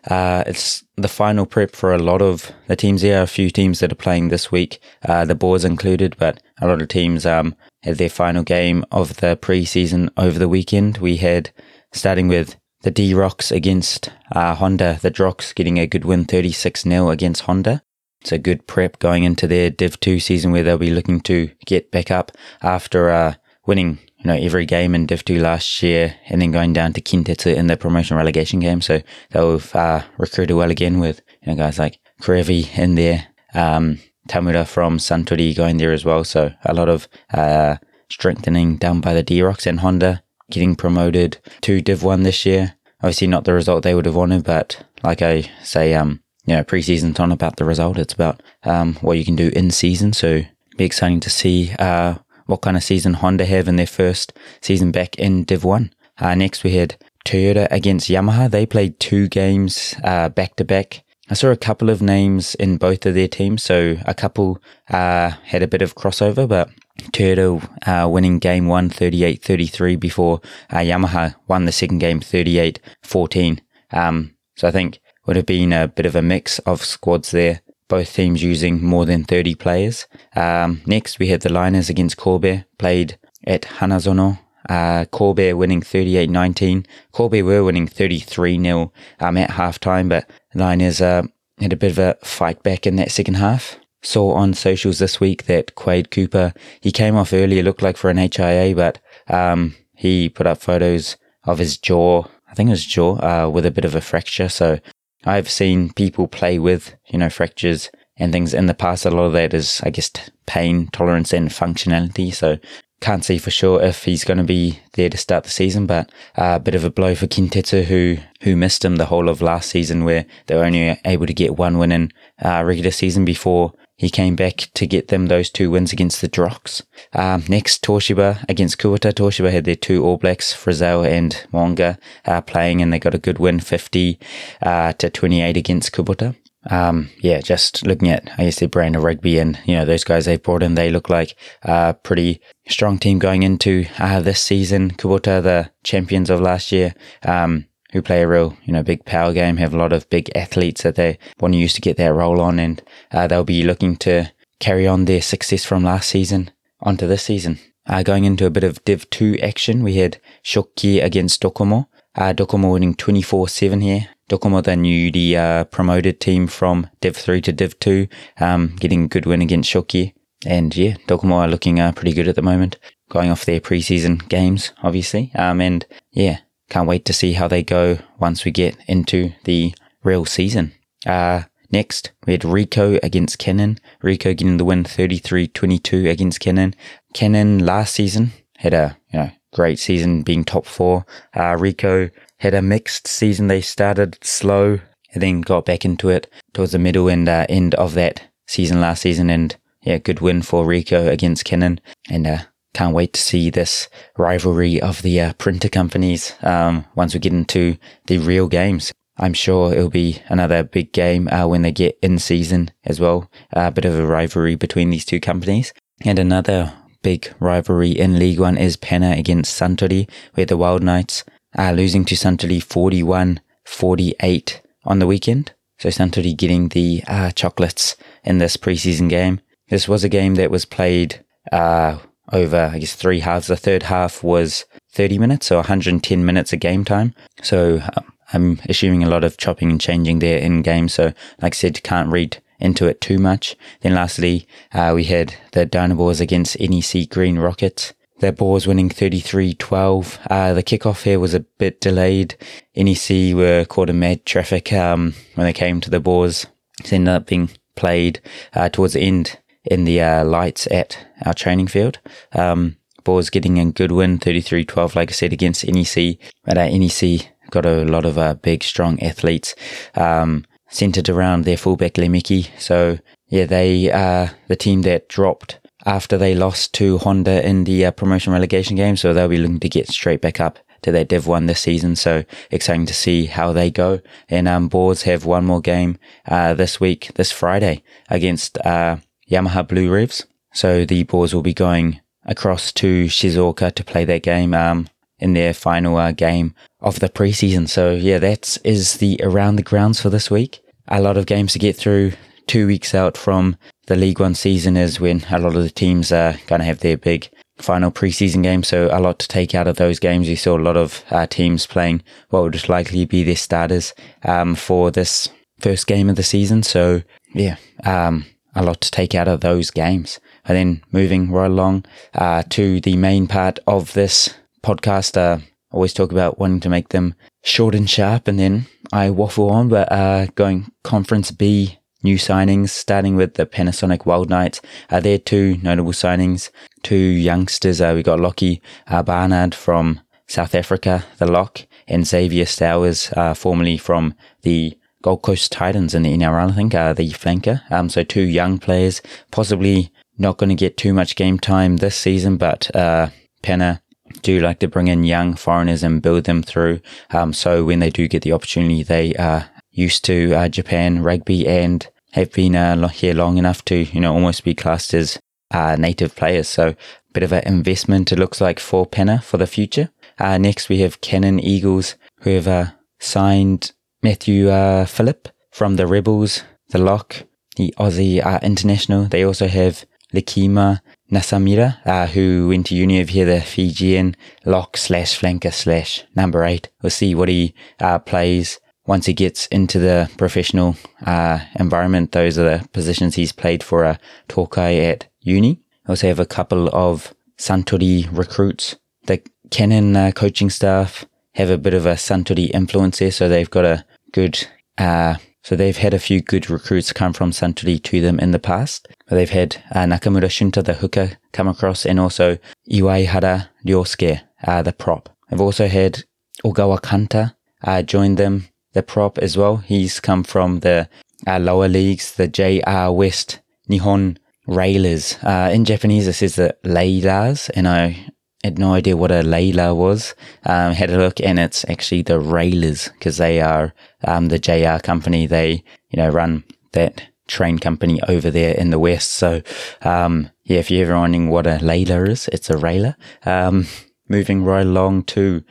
Uh, 0.09 0.43
it's 0.45 0.83
the 0.97 1.07
final 1.07 1.45
prep 1.45 1.71
for 1.73 1.93
a 1.93 1.99
lot 1.99 2.21
of 2.21 2.51
the 2.67 2.75
teams. 2.75 3.01
There 3.01 3.19
are 3.19 3.23
a 3.23 3.27
few 3.27 3.49
teams 3.49 3.79
that 3.79 3.91
are 3.91 3.95
playing 3.95 4.27
this 4.27 4.51
week, 4.51 4.81
uh, 5.07 5.23
the 5.23 5.35
boards 5.35 5.63
included, 5.63 6.17
but 6.17 6.43
a 6.61 6.67
lot 6.67 6.81
of 6.81 6.89
teams 6.89 7.25
um, 7.25 7.55
had 7.83 7.97
their 7.97 8.09
final 8.09 8.43
game 8.43 8.83
of 8.91 9.17
the 9.17 9.37
preseason 9.37 10.09
over 10.17 10.37
the 10.37 10.49
weekend. 10.49 10.97
We 10.97 11.17
had, 11.17 11.51
starting 11.93 12.27
with 12.27 12.57
the 12.81 12.91
D 12.91 13.13
Rocks 13.13 13.51
against 13.51 14.09
uh, 14.33 14.55
Honda, 14.55 14.99
the 15.01 15.09
Drocks 15.09 15.53
getting 15.53 15.79
a 15.79 15.87
good 15.87 16.03
win 16.03 16.25
36 16.25 16.81
0 16.81 17.09
against 17.09 17.43
Honda. 17.43 17.83
It's 18.21 18.31
a 18.31 18.37
good 18.37 18.67
prep 18.67 18.99
going 18.99 19.23
into 19.23 19.47
their 19.47 19.69
Div 19.69 19.99
2 19.99 20.19
season 20.19 20.51
where 20.51 20.63
they'll 20.63 20.77
be 20.77 20.91
looking 20.91 21.21
to 21.21 21.49
get 21.65 21.91
back 21.91 22.11
up 22.11 22.31
after 22.61 23.09
uh, 23.09 23.33
winning 23.65 23.99
you 24.23 24.27
know, 24.27 24.35
every 24.35 24.65
game 24.65 24.93
in 24.93 25.07
Div 25.07 25.25
2 25.25 25.39
last 25.39 25.81
year 25.81 26.15
and 26.27 26.41
then 26.41 26.51
going 26.51 26.73
down 26.73 26.93
to 26.93 27.01
Kintetsu 27.01 27.55
in 27.55 27.67
the 27.67 27.75
promotion 27.75 28.17
relegation 28.17 28.59
game. 28.59 28.81
So 28.81 29.01
they've 29.31 29.75
uh, 29.75 30.03
recruited 30.17 30.55
well 30.55 30.69
again 30.69 30.99
with, 30.99 31.21
you 31.41 31.51
know, 31.51 31.57
guys 31.57 31.79
like 31.79 31.99
Kerevi 32.21 32.77
in 32.77 32.95
there, 32.95 33.27
um, 33.55 33.99
Tamura 34.29 34.67
from 34.67 34.99
Suntory 34.99 35.55
going 35.55 35.77
there 35.77 35.91
as 35.91 36.05
well. 36.05 36.23
So 36.23 36.51
a 36.63 36.73
lot 36.73 36.89
of 36.89 37.07
uh, 37.33 37.77
strengthening 38.09 38.77
done 38.77 39.01
by 39.01 39.13
the 39.15 39.23
D-Rocks 39.23 39.65
and 39.65 39.79
Honda 39.79 40.23
getting 40.51 40.75
promoted 40.75 41.39
to 41.61 41.81
Div 41.81 42.03
1 42.03 42.21
this 42.21 42.45
year. 42.45 42.75
Obviously 42.99 43.25
not 43.25 43.45
the 43.45 43.53
result 43.53 43.81
they 43.81 43.95
would 43.95 44.05
have 44.05 44.15
wanted, 44.15 44.43
but 44.43 44.85
like 45.01 45.23
I 45.23 45.49
say, 45.63 45.95
um, 45.95 46.21
know, 46.47 46.63
preseason's 46.63 47.17
not 47.17 47.31
about 47.31 47.57
the 47.57 47.65
result. 47.65 47.97
It's 47.97 48.13
about 48.13 48.41
um, 48.63 48.95
what 48.95 49.17
you 49.17 49.25
can 49.25 49.35
do 49.35 49.51
in 49.55 49.71
season. 49.71 50.13
So 50.13 50.41
be 50.77 50.85
exciting 50.85 51.19
to 51.21 51.29
see 51.29 51.73
uh, 51.79 52.15
what 52.45 52.61
kind 52.61 52.77
of 52.77 52.83
season 52.83 53.15
Honda 53.15 53.45
have 53.45 53.67
in 53.67 53.75
their 53.75 53.87
first 53.87 54.33
season 54.61 54.91
back 54.91 55.15
in 55.17 55.43
Div 55.43 55.63
1. 55.63 55.93
Uh, 56.17 56.35
next, 56.35 56.63
we 56.63 56.75
had 56.75 56.95
Toyota 57.25 57.67
against 57.71 58.09
Yamaha. 58.09 58.49
They 58.49 58.65
played 58.65 58.99
two 58.99 59.27
games 59.27 59.95
back 60.01 60.55
to 60.55 60.65
back. 60.65 61.03
I 61.31 61.33
saw 61.33 61.47
a 61.47 61.55
couple 61.55 61.89
of 61.89 62.01
names 62.01 62.55
in 62.55 62.75
both 62.75 63.05
of 63.05 63.13
their 63.13 63.29
teams, 63.29 63.63
so 63.63 63.95
a 64.05 64.13
couple 64.13 64.61
uh, 64.89 65.29
had 65.29 65.63
a 65.63 65.67
bit 65.67 65.81
of 65.81 65.95
crossover, 65.95 66.45
but 66.45 66.69
Toyota 67.13 67.63
uh, 67.87 68.09
winning 68.09 68.37
game 68.37 68.67
one 68.67 68.89
38 68.89 69.41
33 69.41 69.95
before 69.95 70.41
uh, 70.71 70.79
Yamaha 70.79 71.35
won 71.47 71.63
the 71.63 71.71
second 71.71 71.99
game 71.99 72.19
38 72.19 72.81
14. 73.03 73.61
Um, 73.93 74.35
so 74.57 74.67
I 74.67 74.71
think 74.71 74.99
would 75.25 75.35
have 75.35 75.45
been 75.45 75.73
a 75.73 75.87
bit 75.87 76.05
of 76.05 76.15
a 76.15 76.21
mix 76.21 76.59
of 76.59 76.83
squads 76.83 77.31
there 77.31 77.61
both 77.91 78.13
teams 78.13 78.41
using 78.41 78.81
more 78.81 79.05
than 79.05 79.25
30 79.25 79.53
players. 79.55 80.07
Um, 80.33 80.81
next, 80.85 81.19
we 81.19 81.27
had 81.27 81.41
the 81.41 81.51
Liners 81.51 81.89
against 81.89 82.15
Kobe, 82.15 82.63
played 82.77 83.19
at 83.45 83.63
Hanazono. 83.63 84.39
Uh, 84.69 85.03
Kobe 85.05 85.51
winning 85.51 85.81
38-19. 85.81 86.85
Kobe 87.11 87.41
were 87.41 87.65
winning 87.65 87.87
33-0 87.87 88.91
um, 89.19 89.37
at 89.37 89.49
halftime, 89.49 90.07
but 90.07 90.29
Liners 90.53 91.01
uh, 91.01 91.23
had 91.59 91.73
a 91.73 91.75
bit 91.75 91.91
of 91.91 91.99
a 91.99 92.17
fight 92.23 92.63
back 92.63 92.87
in 92.87 92.95
that 92.95 93.11
second 93.11 93.33
half. 93.33 93.77
Saw 94.01 94.35
on 94.35 94.53
socials 94.53 94.99
this 94.99 95.19
week 95.19 95.45
that 95.47 95.75
Quade 95.75 96.11
Cooper, 96.11 96.53
he 96.79 96.93
came 96.93 97.17
off 97.17 97.33
early, 97.33 97.61
looked 97.61 97.81
like 97.81 97.97
for 97.97 98.09
an 98.09 98.17
HIA, 98.17 98.73
but 98.73 98.99
um, 99.27 99.75
he 99.93 100.29
put 100.29 100.47
up 100.47 100.61
photos 100.61 101.17
of 101.43 101.59
his 101.59 101.77
jaw, 101.77 102.23
I 102.47 102.53
think 102.53 102.67
it 102.69 102.71
was 102.71 102.85
jaw, 102.85 103.17
uh, 103.17 103.49
with 103.49 103.65
a 103.65 103.71
bit 103.71 103.83
of 103.83 103.95
a 103.95 104.01
fracture. 104.01 104.47
So 104.47 104.79
I've 105.25 105.49
seen 105.49 105.93
people 105.93 106.27
play 106.27 106.59
with, 106.59 106.95
you 107.07 107.19
know, 107.19 107.29
fractures 107.29 107.89
and 108.17 108.31
things 108.31 108.53
in 108.53 108.65
the 108.65 108.73
past. 108.73 109.05
A 109.05 109.11
lot 109.11 109.25
of 109.25 109.33
that 109.33 109.53
is, 109.53 109.81
I 109.83 109.89
guess, 109.89 110.11
pain 110.45 110.87
tolerance 110.87 111.33
and 111.33 111.49
functionality. 111.49 112.33
So 112.33 112.57
can't 113.01 113.25
see 113.25 113.39
for 113.39 113.49
sure 113.49 113.81
if 113.81 114.03
he's 114.03 114.23
going 114.23 114.37
to 114.37 114.43
be 114.43 114.79
there 114.93 115.09
to 115.09 115.17
start 115.17 115.43
the 115.43 115.49
season, 115.49 115.87
but 115.87 116.11
uh, 116.37 116.53
a 116.55 116.59
bit 116.59 116.75
of 116.75 116.83
a 116.83 116.91
blow 116.91 117.15
for 117.15 117.27
Kintetsu, 117.27 117.85
who 117.85 118.17
who 118.43 118.55
missed 118.55 118.85
him 118.85 118.95
the 118.95 119.07
whole 119.07 119.27
of 119.27 119.41
last 119.41 119.69
season, 119.69 120.03
where 120.03 120.25
they 120.45 120.55
were 120.55 120.63
only 120.63 120.99
able 121.05 121.25
to 121.25 121.33
get 121.33 121.57
one 121.57 121.79
win 121.79 121.91
in 121.91 122.11
uh, 122.43 122.63
regular 122.63 122.91
season 122.91 123.25
before 123.25 123.73
he 124.01 124.09
came 124.09 124.35
back 124.35 124.71
to 124.73 124.87
get 124.87 125.09
them 125.09 125.27
those 125.27 125.51
two 125.51 125.69
wins 125.69 125.93
against 125.93 126.21
the 126.21 126.27
Drocks. 126.27 126.81
Um, 127.13 127.43
next, 127.47 127.83
Toshiba 127.83 128.43
against 128.49 128.79
Kubota. 128.79 129.13
Toshiba 129.13 129.51
had 129.51 129.65
their 129.65 129.75
two 129.75 130.03
All 130.03 130.17
Blacks, 130.17 130.51
Frizell 130.51 131.07
and 131.07 131.45
Mo'unga, 131.53 131.99
uh, 132.25 132.41
playing, 132.41 132.81
and 132.81 132.91
they 132.91 132.97
got 132.97 133.13
a 133.13 133.19
good 133.19 133.37
win, 133.37 133.59
50 133.59 134.19
uh, 134.63 134.93
to 134.93 135.11
28 135.11 135.55
against 135.55 135.91
Kubota. 135.91 136.35
Um, 136.71 137.11
yeah, 137.19 137.41
just 137.41 137.85
looking 137.85 138.09
at, 138.09 138.27
I 138.39 138.45
guess, 138.45 138.57
their 138.57 138.69
brand 138.69 138.95
of 138.95 139.03
rugby 139.03 139.37
and, 139.37 139.59
you 139.65 139.75
know, 139.75 139.85
those 139.85 140.03
guys 140.03 140.25
they've 140.25 140.41
brought 140.41 140.63
in, 140.63 140.73
they 140.73 140.89
look 140.89 141.07
like 141.07 141.35
a 141.61 141.93
pretty 141.93 142.41
strong 142.67 142.97
team 142.97 143.19
going 143.19 143.43
into 143.43 143.85
uh, 143.99 144.19
this 144.19 144.41
season. 144.41 144.89
Kubota, 144.89 145.43
the 145.43 145.69
champions 145.83 146.31
of 146.31 146.41
last 146.41 146.71
year, 146.71 146.95
um, 147.21 147.65
who 147.91 148.01
play 148.01 148.21
a 148.21 148.27
real, 148.27 148.57
you 148.63 148.73
know, 148.73 148.83
big 148.83 149.05
power 149.05 149.33
game, 149.33 149.57
have 149.57 149.73
a 149.73 149.77
lot 149.77 149.93
of 149.93 150.09
big 150.09 150.29
athletes 150.35 150.83
that 150.83 150.95
they 150.95 151.17
want 151.39 151.53
to 151.53 151.59
use 151.59 151.73
to 151.73 151.81
get 151.81 151.97
their 151.97 152.13
role 152.13 152.41
on, 152.41 152.59
and 152.59 152.81
uh, 153.11 153.27
they'll 153.27 153.43
be 153.43 153.63
looking 153.63 153.95
to 153.97 154.31
carry 154.59 154.87
on 154.87 155.05
their 155.05 155.21
success 155.21 155.65
from 155.65 155.83
last 155.83 156.09
season 156.09 156.51
onto 156.81 157.07
this 157.07 157.23
season. 157.23 157.59
Uh, 157.87 158.03
going 158.03 158.25
into 158.25 158.45
a 158.45 158.51
bit 158.51 158.63
of 158.63 158.83
Div 158.85 159.09
2 159.09 159.39
action, 159.41 159.83
we 159.83 159.95
had 159.95 160.19
Shokki 160.43 161.03
against 161.03 161.41
Docomo. 161.41 161.87
Uh, 162.15 162.33
Docomo 162.33 162.71
winning 162.73 162.95
24-7 162.95 163.81
here. 163.81 164.07
Docomo, 164.29 164.63
the 164.63 164.75
newly 164.75 165.35
uh, 165.35 165.65
promoted 165.65 166.21
team 166.21 166.47
from 166.47 166.87
Div 167.01 167.17
3 167.17 167.41
to 167.41 167.51
Div 167.51 167.77
2, 167.79 168.07
um, 168.39 168.75
getting 168.79 169.05
a 169.05 169.07
good 169.07 169.25
win 169.25 169.41
against 169.41 169.69
Shokki. 169.69 170.13
And 170.45 170.75
yeah, 170.75 170.95
Docomo 171.07 171.35
are 171.35 171.47
looking 171.47 171.79
uh, 171.79 171.91
pretty 171.91 172.13
good 172.13 172.27
at 172.27 172.35
the 172.35 172.41
moment, 172.41 172.77
going 173.09 173.29
off 173.29 173.45
their 173.45 173.59
preseason 173.59 174.27
games, 174.29 174.71
obviously. 174.83 175.31
Um, 175.35 175.59
and 175.59 175.85
yeah, 176.11 176.39
can't 176.71 176.87
wait 176.87 177.03
to 177.03 177.13
see 177.13 177.33
how 177.33 177.49
they 177.49 177.61
go 177.61 177.99
once 178.17 178.45
we 178.45 178.51
get 178.51 178.77
into 178.87 179.33
the 179.43 179.75
real 180.03 180.23
season. 180.23 180.71
Uh, 181.05 181.43
next, 181.69 182.11
we 182.25 182.31
had 182.31 182.43
Ricoh 182.43 182.97
against 183.03 183.39
Canon. 183.39 183.77
Ricoh 184.01 184.37
getting 184.37 184.55
the 184.55 184.63
win 184.63 184.85
33-22 184.85 186.09
against 186.09 186.39
Canon. 186.39 186.73
Canon 187.13 187.59
last 187.59 187.93
season 187.93 188.31
had 188.57 188.73
a, 188.73 188.97
you 189.11 189.19
know, 189.19 189.31
great 189.53 189.79
season 189.79 190.23
being 190.23 190.45
top 190.45 190.65
four. 190.65 191.05
Uh, 191.35 191.57
Ricoh 191.57 192.09
had 192.37 192.53
a 192.53 192.61
mixed 192.61 193.05
season. 193.05 193.47
They 193.47 193.59
started 193.59 194.17
slow 194.23 194.79
and 195.13 195.21
then 195.21 195.41
got 195.41 195.65
back 195.65 195.83
into 195.83 196.07
it 196.07 196.31
towards 196.53 196.71
the 196.71 196.79
middle 196.79 197.09
and 197.09 197.27
uh, 197.27 197.45
end 197.49 197.75
of 197.75 197.95
that 197.95 198.23
season 198.47 198.79
last 198.79 199.01
season. 199.01 199.29
And 199.29 199.53
yeah, 199.83 199.97
good 199.97 200.21
win 200.21 200.41
for 200.41 200.65
Ricoh 200.65 201.11
against 201.11 201.43
Canon. 201.43 201.81
And 202.09 202.25
uh, 202.25 202.37
can't 202.73 202.95
wait 202.95 203.13
to 203.13 203.21
see 203.21 203.49
this 203.49 203.89
rivalry 204.17 204.81
of 204.81 205.01
the 205.01 205.19
uh, 205.19 205.33
printer 205.33 205.69
companies 205.69 206.33
um, 206.41 206.85
once 206.95 207.13
we 207.13 207.19
get 207.19 207.33
into 207.33 207.77
the 208.07 208.17
real 208.17 208.47
games. 208.47 208.91
I'm 209.17 209.33
sure 209.33 209.73
it'll 209.73 209.89
be 209.89 210.21
another 210.29 210.63
big 210.63 210.93
game 210.93 211.27
uh, 211.27 211.45
when 211.47 211.61
they 211.61 211.71
get 211.71 211.97
in 212.01 212.17
season 212.17 212.71
as 212.85 212.99
well. 212.99 213.29
A 213.51 213.71
bit 213.71 213.85
of 213.85 213.97
a 213.97 214.05
rivalry 214.05 214.55
between 214.55 214.89
these 214.89 215.05
two 215.05 215.19
companies. 215.19 215.73
And 216.03 216.17
another 216.17 216.73
big 217.03 217.33
rivalry 217.39 217.91
in 217.91 218.17
League 218.17 218.39
One 218.39 218.57
is 218.57 218.77
Penna 218.77 219.11
against 219.11 219.59
Suntory, 219.59 220.09
where 220.33 220.45
the 220.45 220.57
Wild 220.57 220.81
Knights 220.81 221.23
are 221.55 221.73
losing 221.73 222.05
to 222.05 222.15
Suntory 222.15 222.63
41 222.63 223.41
48 223.65 224.61
on 224.85 224.99
the 224.99 225.07
weekend. 225.07 225.53
So 225.77 225.89
Suntory 225.89 226.35
getting 226.35 226.69
the 226.69 227.03
uh, 227.07 227.31
chocolates 227.31 227.95
in 228.23 228.37
this 228.37 228.57
preseason 228.57 229.09
game. 229.09 229.41
This 229.69 229.87
was 229.87 230.03
a 230.03 230.09
game 230.09 230.35
that 230.35 230.51
was 230.51 230.65
played 230.65 231.23
uh, 231.51 231.97
over, 232.31 232.71
I 232.73 232.79
guess, 232.79 232.95
three 232.95 233.19
halves. 233.19 233.47
The 233.47 233.55
third 233.55 233.83
half 233.83 234.23
was 234.23 234.65
30 234.93 235.17
minutes, 235.19 235.47
so 235.47 235.57
110 235.57 236.25
minutes 236.25 236.53
of 236.53 236.59
game 236.59 236.85
time. 236.85 237.13
So 237.41 237.81
um, 237.95 238.13
I'm 238.33 238.61
assuming 238.69 239.03
a 239.03 239.09
lot 239.09 239.23
of 239.23 239.37
chopping 239.37 239.69
and 239.71 239.81
changing 239.81 240.19
there 240.19 240.37
in 240.37 240.61
game. 240.61 240.87
So, 240.87 241.13
like 241.41 241.53
I 241.53 241.57
said, 241.57 241.83
can't 241.83 242.11
read 242.11 242.41
into 242.59 242.85
it 242.87 243.01
too 243.01 243.17
much. 243.17 243.55
Then 243.81 243.95
lastly, 243.95 244.47
uh, 244.73 244.91
we 244.95 245.05
had 245.05 245.35
the 245.51 245.65
Dynaboars 245.65 246.21
against 246.21 246.59
NEC 246.59 247.09
Green 247.09 247.39
Rockets. 247.39 247.93
The 248.19 248.31
Boars 248.31 248.67
winning 248.67 248.89
33-12. 248.89 250.19
Uh, 250.29 250.53
the 250.53 250.61
kickoff 250.61 251.03
here 251.03 251.19
was 251.19 251.33
a 251.33 251.39
bit 251.39 251.81
delayed. 251.81 252.35
NEC 252.75 253.35
were 253.35 253.65
caught 253.65 253.89
in 253.89 253.97
mad 253.97 254.25
traffic 254.27 254.71
um, 254.71 255.15
when 255.33 255.45
they 255.45 255.53
came 255.53 255.81
to 255.81 255.89
the 255.89 255.99
Boars. 255.99 256.45
It 256.79 256.93
ended 256.93 257.15
up 257.15 257.25
being 257.25 257.49
played 257.75 258.21
uh, 258.53 258.69
towards 258.69 258.93
the 258.93 259.01
end 259.01 259.39
in 259.65 259.85
the 259.85 260.01
uh, 260.01 260.25
lights 260.25 260.67
at 260.71 260.97
our 261.25 261.33
training 261.33 261.67
field. 261.67 261.99
Um, 262.33 262.77
Boars 263.03 263.29
getting 263.29 263.59
a 263.59 263.71
good 263.71 263.91
win, 263.91 264.19
33-12, 264.19 264.95
like 264.95 265.09
I 265.09 265.13
said, 265.13 265.33
against 265.33 265.65
NEC. 265.67 266.17
But 266.43 266.57
uh, 266.57 266.67
NEC 266.69 267.31
got 267.49 267.65
a 267.65 267.83
lot 267.83 268.05
of 268.05 268.17
uh, 268.17 268.35
big, 268.35 268.63
strong 268.63 269.01
athletes 269.01 269.55
um, 269.95 270.45
centered 270.69 271.09
around 271.09 271.43
their 271.43 271.57
fullback 271.57 271.93
Lemeki. 271.93 272.49
So, 272.59 272.99
yeah, 273.27 273.45
they 273.45 273.91
are 273.91 274.25
uh, 274.25 274.29
the 274.47 274.55
team 274.55 274.83
that 274.83 275.09
dropped 275.09 275.59
after 275.85 276.17
they 276.17 276.35
lost 276.35 276.73
to 276.75 276.99
Honda 276.99 277.45
in 277.47 277.63
the 277.63 277.85
uh, 277.85 277.91
promotion 277.91 278.33
relegation 278.33 278.75
game. 278.75 278.95
So 278.95 279.13
they'll 279.13 279.27
be 279.27 279.37
looking 279.37 279.59
to 279.59 279.69
get 279.69 279.87
straight 279.87 280.21
back 280.21 280.39
up 280.39 280.59
to 280.83 280.91
their 280.91 281.05
Div 281.05 281.27
1 281.27 281.45
this 281.45 281.59
season. 281.59 281.95
So 281.95 282.23
exciting 282.49 282.85
to 282.87 282.93
see 282.93 283.25
how 283.25 283.51
they 283.53 283.71
go. 283.71 284.01
And 284.29 284.47
um, 284.47 284.69
have 284.71 285.25
one 285.25 285.45
more 285.45 285.61
game 285.61 285.97
uh, 286.27 286.53
this 286.53 286.79
week, 286.79 287.11
this 287.15 287.31
Friday, 287.31 287.83
against 288.09 288.57
uh, 288.59 288.97
Yamaha 289.31 289.67
Blue 289.67 289.89
Revs. 289.89 290.25
So 290.53 290.85
the 290.85 291.03
Boars 291.03 291.33
will 291.33 291.41
be 291.41 291.53
going 291.53 292.01
across 292.25 292.71
to 292.73 293.05
Shizuoka 293.05 293.73
to 293.73 293.83
play 293.83 294.05
their 294.05 294.19
game. 294.19 294.53
Um, 294.53 294.87
in 295.21 295.33
their 295.33 295.53
final 295.53 295.95
uh, 295.97 296.11
game 296.11 296.53
of 296.81 296.99
the 296.99 297.07
preseason. 297.07 297.69
So 297.69 297.91
yeah, 297.91 298.17
that 298.17 298.57
is 298.65 298.95
the 298.95 299.19
around 299.23 299.55
the 299.55 299.63
grounds 299.63 300.01
for 300.01 300.09
this 300.09 300.29
week. 300.29 300.59
A 300.87 300.99
lot 300.99 301.15
of 301.15 301.27
games 301.27 301.53
to 301.53 301.59
get 301.59 301.77
through. 301.77 302.13
Two 302.47 302.67
weeks 302.67 302.93
out 302.93 303.15
from 303.15 303.55
the 303.85 303.95
League 303.95 304.19
One 304.19 304.33
season 304.33 304.75
is 304.75 304.99
when 304.99 305.23
a 305.29 305.39
lot 305.39 305.55
of 305.55 305.63
the 305.63 305.69
teams 305.69 306.11
are 306.11 306.35
going 306.47 306.59
to 306.59 306.65
have 306.65 306.79
their 306.79 306.97
big 306.97 307.29
final 307.59 307.91
preseason 307.91 308.41
game. 308.41 308.63
So 308.63 308.89
a 308.91 308.99
lot 308.99 309.19
to 309.19 309.27
take 309.27 309.53
out 309.53 309.67
of 309.67 309.77
those 309.77 309.99
games. 309.99 310.27
You 310.27 310.35
saw 310.35 310.57
a 310.57 310.59
lot 310.59 310.75
of 310.75 311.05
uh, 311.11 311.27
teams 311.27 311.67
playing 311.67 312.01
what 312.29 312.41
would 312.41 312.53
just 312.53 312.67
likely 312.67 313.05
be 313.05 313.23
their 313.23 313.35
starters 313.35 313.93
um, 314.23 314.55
for 314.55 314.91
this 314.91 315.29
first 315.59 315.85
game 315.85 316.09
of 316.09 316.15
the 316.15 316.23
season. 316.23 316.63
So 316.63 317.03
yeah, 317.33 317.57
um, 317.85 318.25
a 318.55 318.63
lot 318.63 318.81
to 318.81 318.91
take 318.91 319.15
out 319.15 319.27
of 319.27 319.41
those 319.41 319.71
games. 319.71 320.19
And 320.45 320.57
then 320.57 320.83
moving 320.91 321.31
right 321.31 321.51
along 321.51 321.85
uh, 322.13 322.43
to 322.49 322.81
the 322.81 322.97
main 322.97 323.27
part 323.27 323.59
of 323.67 323.93
this 323.93 324.33
podcast, 324.63 325.17
uh, 325.17 325.39
always 325.71 325.93
talk 325.93 326.11
about 326.11 326.39
wanting 326.39 326.59
to 326.61 326.69
make 326.69 326.89
them 326.89 327.15
short 327.43 327.75
and 327.75 327.89
sharp, 327.89 328.27
and 328.27 328.39
then 328.39 328.67
I 328.91 329.09
waffle 329.09 329.49
on. 329.49 329.69
But 329.69 329.91
uh, 329.91 330.27
going 330.35 330.71
Conference 330.83 331.31
B 331.31 331.79
new 332.03 332.17
signings, 332.17 332.69
starting 332.69 333.15
with 333.15 333.35
the 333.35 333.45
Panasonic 333.45 334.05
Wild 334.05 334.29
Knights. 334.29 334.61
Uh, 334.89 334.99
there 334.99 335.17
two 335.17 335.57
notable 335.61 335.91
signings. 335.91 336.49
Two 336.83 336.95
youngsters. 336.95 337.79
Uh, 337.79 337.93
we 337.95 338.03
got 338.03 338.19
Lockie 338.19 338.61
uh, 338.87 339.03
Barnard 339.03 339.53
from 339.53 340.01
South 340.27 340.55
Africa, 340.55 341.05
the 341.17 341.29
lock, 341.29 341.61
and 341.87 342.07
Xavier 342.07 342.45
Stowers, 342.45 343.15
uh, 343.15 343.33
formerly 343.33 343.77
from 343.77 344.15
the 344.41 344.77
Gold 345.01 345.21
Coast 345.21 345.51
Titans 345.51 345.93
in 345.93 346.03
the 346.03 346.15
NRL, 346.15 346.51
I 346.51 346.55
think, 346.55 346.75
are 346.75 346.93
the 346.93 347.09
flanker. 347.09 347.69
Um, 347.71 347.89
so 347.89 348.03
two 348.03 348.21
young 348.21 348.57
players, 348.59 349.01
possibly 349.31 349.91
not 350.17 350.37
going 350.37 350.49
to 350.49 350.55
get 350.55 350.77
too 350.77 350.93
much 350.93 351.15
game 351.15 351.39
time 351.39 351.77
this 351.77 351.95
season, 351.95 352.37
but 352.37 352.73
uh, 352.75 353.09
Penna 353.41 353.81
do 354.21 354.39
like 354.39 354.59
to 354.59 354.67
bring 354.67 354.87
in 354.87 355.03
young 355.03 355.35
foreigners 355.35 355.83
and 355.83 356.01
build 356.01 356.25
them 356.25 356.43
through. 356.43 356.81
Um, 357.11 357.33
so 357.33 357.63
when 357.63 357.79
they 357.79 357.89
do 357.89 358.07
get 358.07 358.23
the 358.23 358.33
opportunity, 358.33 358.83
they 358.83 359.15
are 359.15 359.49
used 359.71 360.03
to 360.05 360.33
uh, 360.33 360.49
Japan 360.49 361.01
rugby 361.01 361.47
and 361.47 361.87
have 362.13 362.31
been 362.33 362.55
uh, 362.55 362.87
here 362.89 363.13
long 363.13 363.37
enough 363.37 363.63
to, 363.65 363.75
you 363.75 364.01
know, 364.01 364.13
almost 364.13 364.43
be 364.43 364.53
classed 364.53 364.93
as 364.93 365.17
uh, 365.51 365.75
native 365.77 366.15
players. 366.15 366.47
So 366.47 366.69
a 366.69 366.75
bit 367.13 367.23
of 367.23 367.31
an 367.31 367.43
investment, 367.45 368.11
it 368.11 368.19
looks 368.19 368.41
like, 368.41 368.59
for 368.59 368.85
Penner 368.85 369.23
for 369.23 369.37
the 369.37 369.47
future. 369.47 369.89
Uh, 370.19 370.37
next, 370.37 370.69
we 370.69 370.79
have 370.79 371.01
Canon 371.01 371.39
Eagles, 371.39 371.95
who 372.21 372.31
have 372.31 372.47
uh, 372.47 372.65
signed 372.99 373.71
Matthew 374.03 374.49
uh, 374.49 374.85
Philip 374.85 375.29
from 375.51 375.75
the 375.75 375.85
Rebels, 375.85 376.43
the 376.69 376.79
Lock, 376.79 377.23
the 377.55 377.73
Aussie 377.77 378.41
international. 378.41 379.05
They 379.05 379.23
also 379.23 379.47
have 379.47 379.85
Lekima 380.13 380.81
Nasamira, 381.11 381.77
uh, 381.85 382.07
who 382.07 382.47
went 382.47 382.67
to 382.67 382.75
uni 382.75 383.01
over 383.01 383.11
here, 383.11 383.25
the 383.25 383.41
Fijian 383.41 384.15
lock 384.45 384.77
slash 384.77 385.19
flanker 385.19 385.53
slash 385.53 386.03
number 386.15 386.43
eight. 386.45 386.69
We'll 386.81 386.89
see 386.89 387.13
what 387.13 387.29
he 387.29 387.53
uh, 387.79 387.99
plays 387.99 388.59
once 388.87 389.05
he 389.05 389.13
gets 389.13 389.45
into 389.47 389.77
the 389.79 390.09
professional 390.17 390.77
uh, 391.05 391.39
environment. 391.55 392.11
Those 392.11 392.37
are 392.37 392.43
the 392.43 392.67
positions 392.69 393.15
he's 393.15 393.31
played 393.31 393.63
for 393.63 393.83
a 393.83 393.89
uh, 393.89 393.97
Tokai 394.27 394.79
at 394.79 395.07
uni. 395.19 395.61
I 395.85 395.91
also 395.91 396.07
have 396.07 396.19
a 396.19 396.25
couple 396.25 396.69
of 396.73 397.13
Suntory 397.37 398.07
recruits. 398.11 398.75
The 399.05 399.21
Canon 399.49 399.95
uh, 399.95 400.11
coaching 400.11 400.49
staff 400.49 401.05
have 401.33 401.49
a 401.49 401.57
bit 401.57 401.73
of 401.73 401.85
a 401.85 401.93
Suntory 401.93 402.49
influence 402.51 402.99
there, 402.99 403.11
so 403.11 403.27
they've 403.27 403.49
got 403.49 403.65
a 403.65 403.85
good 404.11 404.47
uh, 404.77 405.15
so 405.43 405.55
they've 405.55 405.77
had 405.77 405.93
a 405.93 405.99
few 405.99 406.21
good 406.21 406.49
recruits 406.49 406.93
come 406.93 407.13
from 407.13 407.31
Suntory 407.31 407.81
to 407.83 407.99
them 407.99 408.19
in 408.19 408.31
the 408.31 408.39
past. 408.39 408.87
They've 409.07 409.29
had 409.29 409.57
uh, 409.71 409.85
Nakamura 409.85 410.29
Shunta, 410.29 410.63
the 410.63 410.75
hooker, 410.75 411.17
come 411.31 411.47
across, 411.47 411.85
and 411.85 411.99
also 411.99 412.37
Iwaihara 412.69 413.49
Ryosuke, 413.65 414.21
uh, 414.45 414.61
the 414.61 414.71
prop. 414.71 415.09
I've 415.31 415.41
also 415.41 415.67
had 415.67 416.03
Ogawa 416.45 416.79
Kanta 416.79 417.35
uh, 417.63 417.81
join 417.81 418.15
them, 418.15 418.49
the 418.73 418.83
prop 418.83 419.17
as 419.17 419.35
well. 419.35 419.57
He's 419.57 419.99
come 419.99 420.23
from 420.23 420.59
the 420.59 420.87
uh, 421.25 421.39
lower 421.39 421.67
leagues, 421.67 422.13
the 422.15 422.27
JR 422.27 422.91
West 422.91 423.39
Nihon 423.69 424.17
Railers. 424.45 425.17
Uh, 425.23 425.49
in 425.51 425.65
Japanese, 425.65 426.07
it 426.07 426.13
says 426.13 426.35
the 426.35 426.55
Railers, 426.63 427.49
and 427.49 427.67
I 427.67 428.09
had 428.43 428.59
no 428.59 428.73
idea 428.73 428.97
what 428.97 429.11
a 429.11 429.21
Layla 429.21 429.75
was. 429.75 430.15
Um, 430.45 430.73
had 430.73 430.89
a 430.89 430.97
look 430.97 431.21
and 431.21 431.39
it's 431.39 431.63
actually 431.69 432.01
the 432.01 432.19
Railers 432.19 432.89
because 432.89 433.17
they 433.17 433.39
are, 433.41 433.73
um, 434.03 434.27
the 434.27 434.39
JR 434.39 434.79
company. 434.81 435.27
They, 435.27 435.63
you 435.89 435.97
know, 435.97 436.09
run 436.09 436.43
that 436.73 437.03
train 437.27 437.59
company 437.59 437.99
over 438.07 438.31
there 438.31 438.55
in 438.55 438.71
the 438.71 438.79
West. 438.79 439.11
So, 439.11 439.41
um, 439.83 440.31
yeah, 440.43 440.59
if 440.59 440.71
you're 440.71 440.85
ever 440.87 440.99
wondering 440.99 441.29
what 441.29 441.47
a 441.47 441.59
Layla 441.61 442.09
is, 442.09 442.27
it's 442.29 442.49
a 442.49 442.57
Railer. 442.57 442.95
Um, 443.25 443.67
moving 444.09 444.43
right 444.43 444.65
along 444.65 445.03
to 445.03 445.43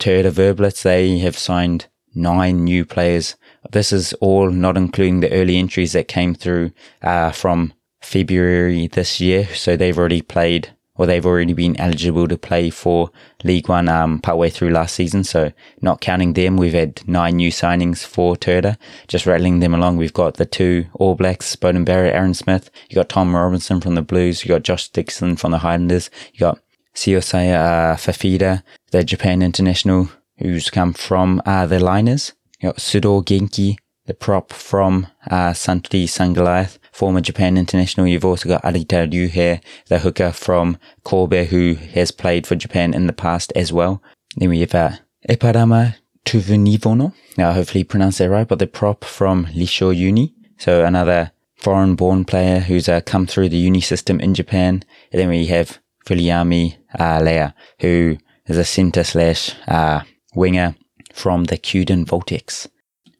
Toyota 0.00 0.32
Verblitz, 0.32 0.82
they 0.82 1.18
have 1.18 1.36
signed 1.36 1.86
nine 2.14 2.64
new 2.64 2.84
players. 2.84 3.36
This 3.70 3.92
is 3.92 4.12
all 4.14 4.50
not 4.50 4.76
including 4.76 5.20
the 5.20 5.32
early 5.32 5.58
entries 5.58 5.92
that 5.92 6.08
came 6.08 6.34
through, 6.34 6.72
uh, 7.02 7.30
from 7.30 7.72
February 8.00 8.86
this 8.86 9.20
year. 9.20 9.46
So 9.54 9.76
they've 9.76 9.98
already 9.98 10.22
played 10.22 10.74
or 10.98 11.06
they've 11.06 11.24
already 11.24 11.54
been 11.54 11.80
eligible 11.80 12.28
to 12.28 12.36
play 12.36 12.68
for 12.68 13.10
League 13.44 13.68
One 13.68 13.88
um, 13.88 14.18
partway 14.18 14.50
through 14.50 14.70
last 14.70 14.94
season. 14.94 15.24
So 15.24 15.52
not 15.80 16.00
counting 16.00 16.34
them, 16.34 16.56
we've 16.56 16.74
had 16.74 17.00
nine 17.08 17.36
new 17.36 17.50
signings 17.50 18.04
for 18.04 18.36
Turda. 18.36 18.76
Just 19.06 19.24
rattling 19.24 19.60
them 19.60 19.74
along, 19.74 19.96
we've 19.96 20.12
got 20.12 20.34
the 20.34 20.44
two 20.44 20.86
All 20.94 21.14
Blacks, 21.14 21.56
Beauden 21.56 21.84
Barrett, 21.84 22.14
Aaron 22.14 22.34
Smith. 22.34 22.70
You 22.90 22.96
got 22.96 23.08
Tom 23.08 23.34
Robinson 23.34 23.80
from 23.80 23.94
the 23.94 24.02
Blues. 24.02 24.44
You 24.44 24.48
got 24.48 24.64
Josh 24.64 24.88
Dixon 24.88 25.36
from 25.36 25.52
the 25.52 25.58
Highlanders. 25.58 26.10
You 26.34 26.40
got 26.40 26.58
Siosaia 26.94 27.54
uh, 27.92 27.96
Fifita, 27.96 28.64
the 28.90 29.04
Japan 29.04 29.40
international, 29.40 30.10
who's 30.38 30.68
come 30.68 30.92
from 30.92 31.40
uh, 31.46 31.64
the 31.66 31.78
Liners. 31.78 32.32
You 32.60 32.70
got 32.70 32.78
Sudo 32.78 33.24
Genki, 33.24 33.76
the 34.06 34.14
prop 34.14 34.52
from 34.52 35.06
uh, 35.30 35.52
Suntory 35.52 36.04
Sungoliath 36.04 36.77
former 36.98 37.20
Japan 37.20 37.56
international. 37.56 38.08
You've 38.08 38.24
also 38.24 38.48
got 38.48 38.64
Arita 38.64 39.08
Ryuhei, 39.08 39.62
the 39.86 40.00
hooker 40.00 40.32
from 40.32 40.78
Kobe, 41.04 41.46
who 41.46 41.74
has 41.94 42.10
played 42.10 42.44
for 42.44 42.56
Japan 42.56 42.92
in 42.92 43.06
the 43.06 43.12
past 43.12 43.52
as 43.54 43.72
well. 43.72 44.02
Then 44.36 44.48
we 44.48 44.60
have 44.60 44.74
uh, 44.74 44.90
Eparama 45.28 45.94
Tuvunivono. 46.24 47.14
Now, 47.36 47.52
hopefully 47.52 47.84
pronounced 47.84 48.18
that 48.18 48.28
right, 48.28 48.48
but 48.48 48.58
the 48.58 48.66
prop 48.66 49.04
from 49.04 49.46
Lisho 49.46 49.96
Uni. 49.96 50.34
So 50.58 50.84
another 50.84 51.30
foreign 51.54 51.94
born 51.94 52.24
player 52.24 52.58
who's 52.58 52.88
uh, 52.88 53.00
come 53.00 53.26
through 53.26 53.50
the 53.50 53.56
uni 53.56 53.80
system 53.80 54.18
in 54.18 54.34
Japan. 54.34 54.82
And 55.12 55.20
then 55.20 55.28
we 55.28 55.46
have 55.46 55.78
Fuliami 56.04 56.78
uh, 56.98 57.20
Lea, 57.22 57.52
who 57.80 58.18
is 58.46 58.58
a 58.58 58.64
center 58.64 59.04
slash 59.04 59.54
uh, 59.68 60.00
winger 60.34 60.74
from 61.14 61.44
the 61.44 61.58
Kyuden 61.58 62.06
Voltex. 62.06 62.66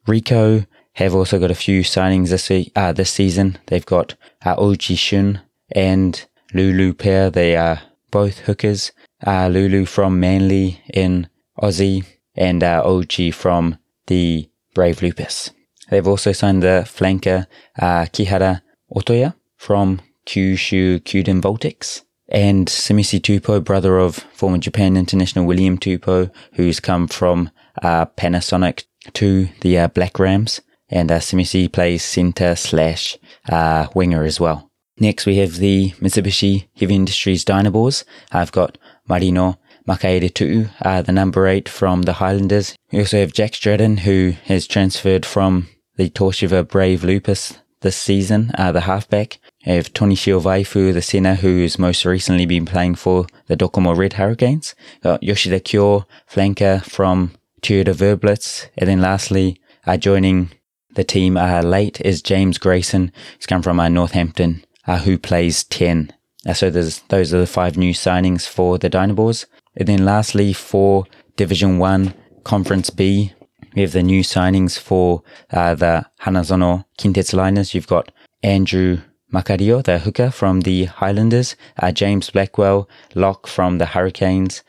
Ricoh 0.05 0.65
have 0.93 1.15
also 1.15 1.39
got 1.39 1.51
a 1.51 1.55
few 1.55 1.81
signings 1.81 2.29
this 2.29 2.49
week, 2.49 2.71
uh, 2.75 2.91
this 2.91 3.11
season. 3.11 3.57
They've 3.67 3.85
got 3.85 4.15
uh, 4.43 4.55
Oji 4.55 4.97
Shun 4.97 5.41
and 5.71 6.25
Lulu 6.53 6.93
Pair. 6.93 7.29
They 7.29 7.55
are 7.55 7.81
both 8.11 8.39
hookers. 8.39 8.91
Uh, 9.25 9.47
Lulu 9.47 9.85
from 9.85 10.19
Manly 10.19 10.81
in 10.93 11.29
Aussie 11.61 12.05
and 12.35 12.63
uh, 12.63 12.83
Oji 12.83 13.33
from 13.33 13.77
the 14.07 14.49
Brave 14.73 15.01
Lupus. 15.01 15.51
They've 15.89 16.07
also 16.07 16.31
signed 16.31 16.63
the 16.63 16.83
flanker 16.85 17.47
uh, 17.77 18.05
Kihara 18.05 18.61
Otoya 18.95 19.35
from 19.57 20.01
Kyushu 20.25 20.99
Kyuden 21.01 21.41
Voltex 21.41 22.03
and 22.29 22.67
Simisi 22.67 23.19
Tupou, 23.19 23.63
brother 23.63 23.97
of 23.97 24.17
former 24.33 24.59
Japan 24.59 24.95
international 24.95 25.45
William 25.45 25.77
Tupou, 25.77 26.31
who's 26.53 26.79
come 26.79 27.07
from 27.07 27.49
uh, 27.81 28.05
Panasonic 28.05 28.85
to 29.13 29.49
the 29.61 29.79
uh, 29.79 29.87
Black 29.87 30.19
Rams 30.19 30.61
and 30.89 31.11
uh, 31.11 31.19
Simisi 31.19 31.71
plays 31.71 32.03
center 32.03 32.55
slash 32.55 33.17
uh, 33.47 33.87
winger 33.93 34.23
as 34.23 34.39
well. 34.39 34.69
Next, 34.99 35.25
we 35.25 35.37
have 35.37 35.55
the 35.57 35.91
Mitsubishi 36.01 36.67
Heavy 36.75 36.95
Industries 36.95 37.45
Dynaboars. 37.45 38.03
I've 38.31 38.51
got 38.51 38.77
Marino 39.07 39.57
Mikaele 39.87 40.69
uh, 40.81 41.01
the 41.01 41.11
number 41.11 41.47
eight 41.47 41.69
from 41.69 42.03
the 42.03 42.13
Highlanders. 42.13 42.75
We 42.91 42.99
also 42.99 43.19
have 43.19 43.33
Jack 43.33 43.55
Stratton, 43.55 43.97
who 43.97 44.33
has 44.45 44.67
transferred 44.67 45.25
from 45.25 45.69
the 45.95 46.09
Toshiba 46.09 46.67
Brave 46.67 47.03
Lupus 47.03 47.57
this 47.81 47.95
season, 47.95 48.51
uh, 48.57 48.71
the 48.71 48.81
halfback. 48.81 49.39
We 49.65 49.73
have 49.73 49.93
Tony 49.93 50.15
Shiovaifu, 50.15 50.93
the 50.93 51.01
center, 51.01 51.35
who's 51.35 51.79
most 51.79 52.05
recently 52.05 52.45
been 52.45 52.65
playing 52.65 52.95
for 52.95 53.25
the 53.47 53.55
Docomo 53.55 53.97
Red 53.97 54.13
Hurricanes. 54.13 54.75
Got 55.01 55.23
Yoshida 55.23 55.59
Kyo, 55.59 56.05
flanker 56.29 56.83
from 56.83 57.31
Toyota 57.61 57.93
Verblitz. 57.93 58.67
And 58.77 58.89
then 58.89 59.01
lastly, 59.01 59.61
uh, 59.87 59.97
joining 59.97 60.51
the 60.95 61.03
team 61.03 61.37
uh, 61.37 61.61
late 61.61 62.01
is 62.01 62.21
James 62.21 62.57
Grayson. 62.57 63.11
He's 63.37 63.45
come 63.45 63.61
from 63.61 63.79
uh, 63.79 63.89
Northampton, 63.89 64.63
uh, 64.87 64.99
who 64.99 65.17
plays 65.17 65.63
10. 65.65 66.13
Uh, 66.47 66.53
so 66.53 66.69
those 66.69 67.33
are 67.33 67.39
the 67.39 67.47
five 67.47 67.77
new 67.77 67.93
signings 67.93 68.47
for 68.47 68.77
the 68.77 68.89
Dynaboars. 68.89 69.45
And 69.75 69.87
then 69.87 70.05
lastly, 70.05 70.53
for 70.53 71.05
Division 71.35 71.77
1, 71.77 72.13
Conference 72.43 72.89
B, 72.89 73.33
we 73.75 73.81
have 73.81 73.91
the 73.91 74.03
new 74.03 74.23
signings 74.23 74.79
for 74.79 75.23
uh, 75.51 75.75
the 75.75 76.05
Hanazono 76.21 76.85
Kintetsu 76.97 77.35
Liners. 77.35 77.73
You've 77.73 77.87
got 77.87 78.11
Andrew 78.41 78.99
Makalio, 79.31 79.83
the 79.83 79.99
hooker 79.99 80.31
from 80.31 80.61
the 80.61 80.85
Highlanders, 80.85 81.55
uh, 81.77 81.91
James 81.91 82.29
Blackwell, 82.31 82.89
lock 83.13 83.45
from 83.45 83.77
the 83.77 83.85
Hurricanes, 83.85 84.63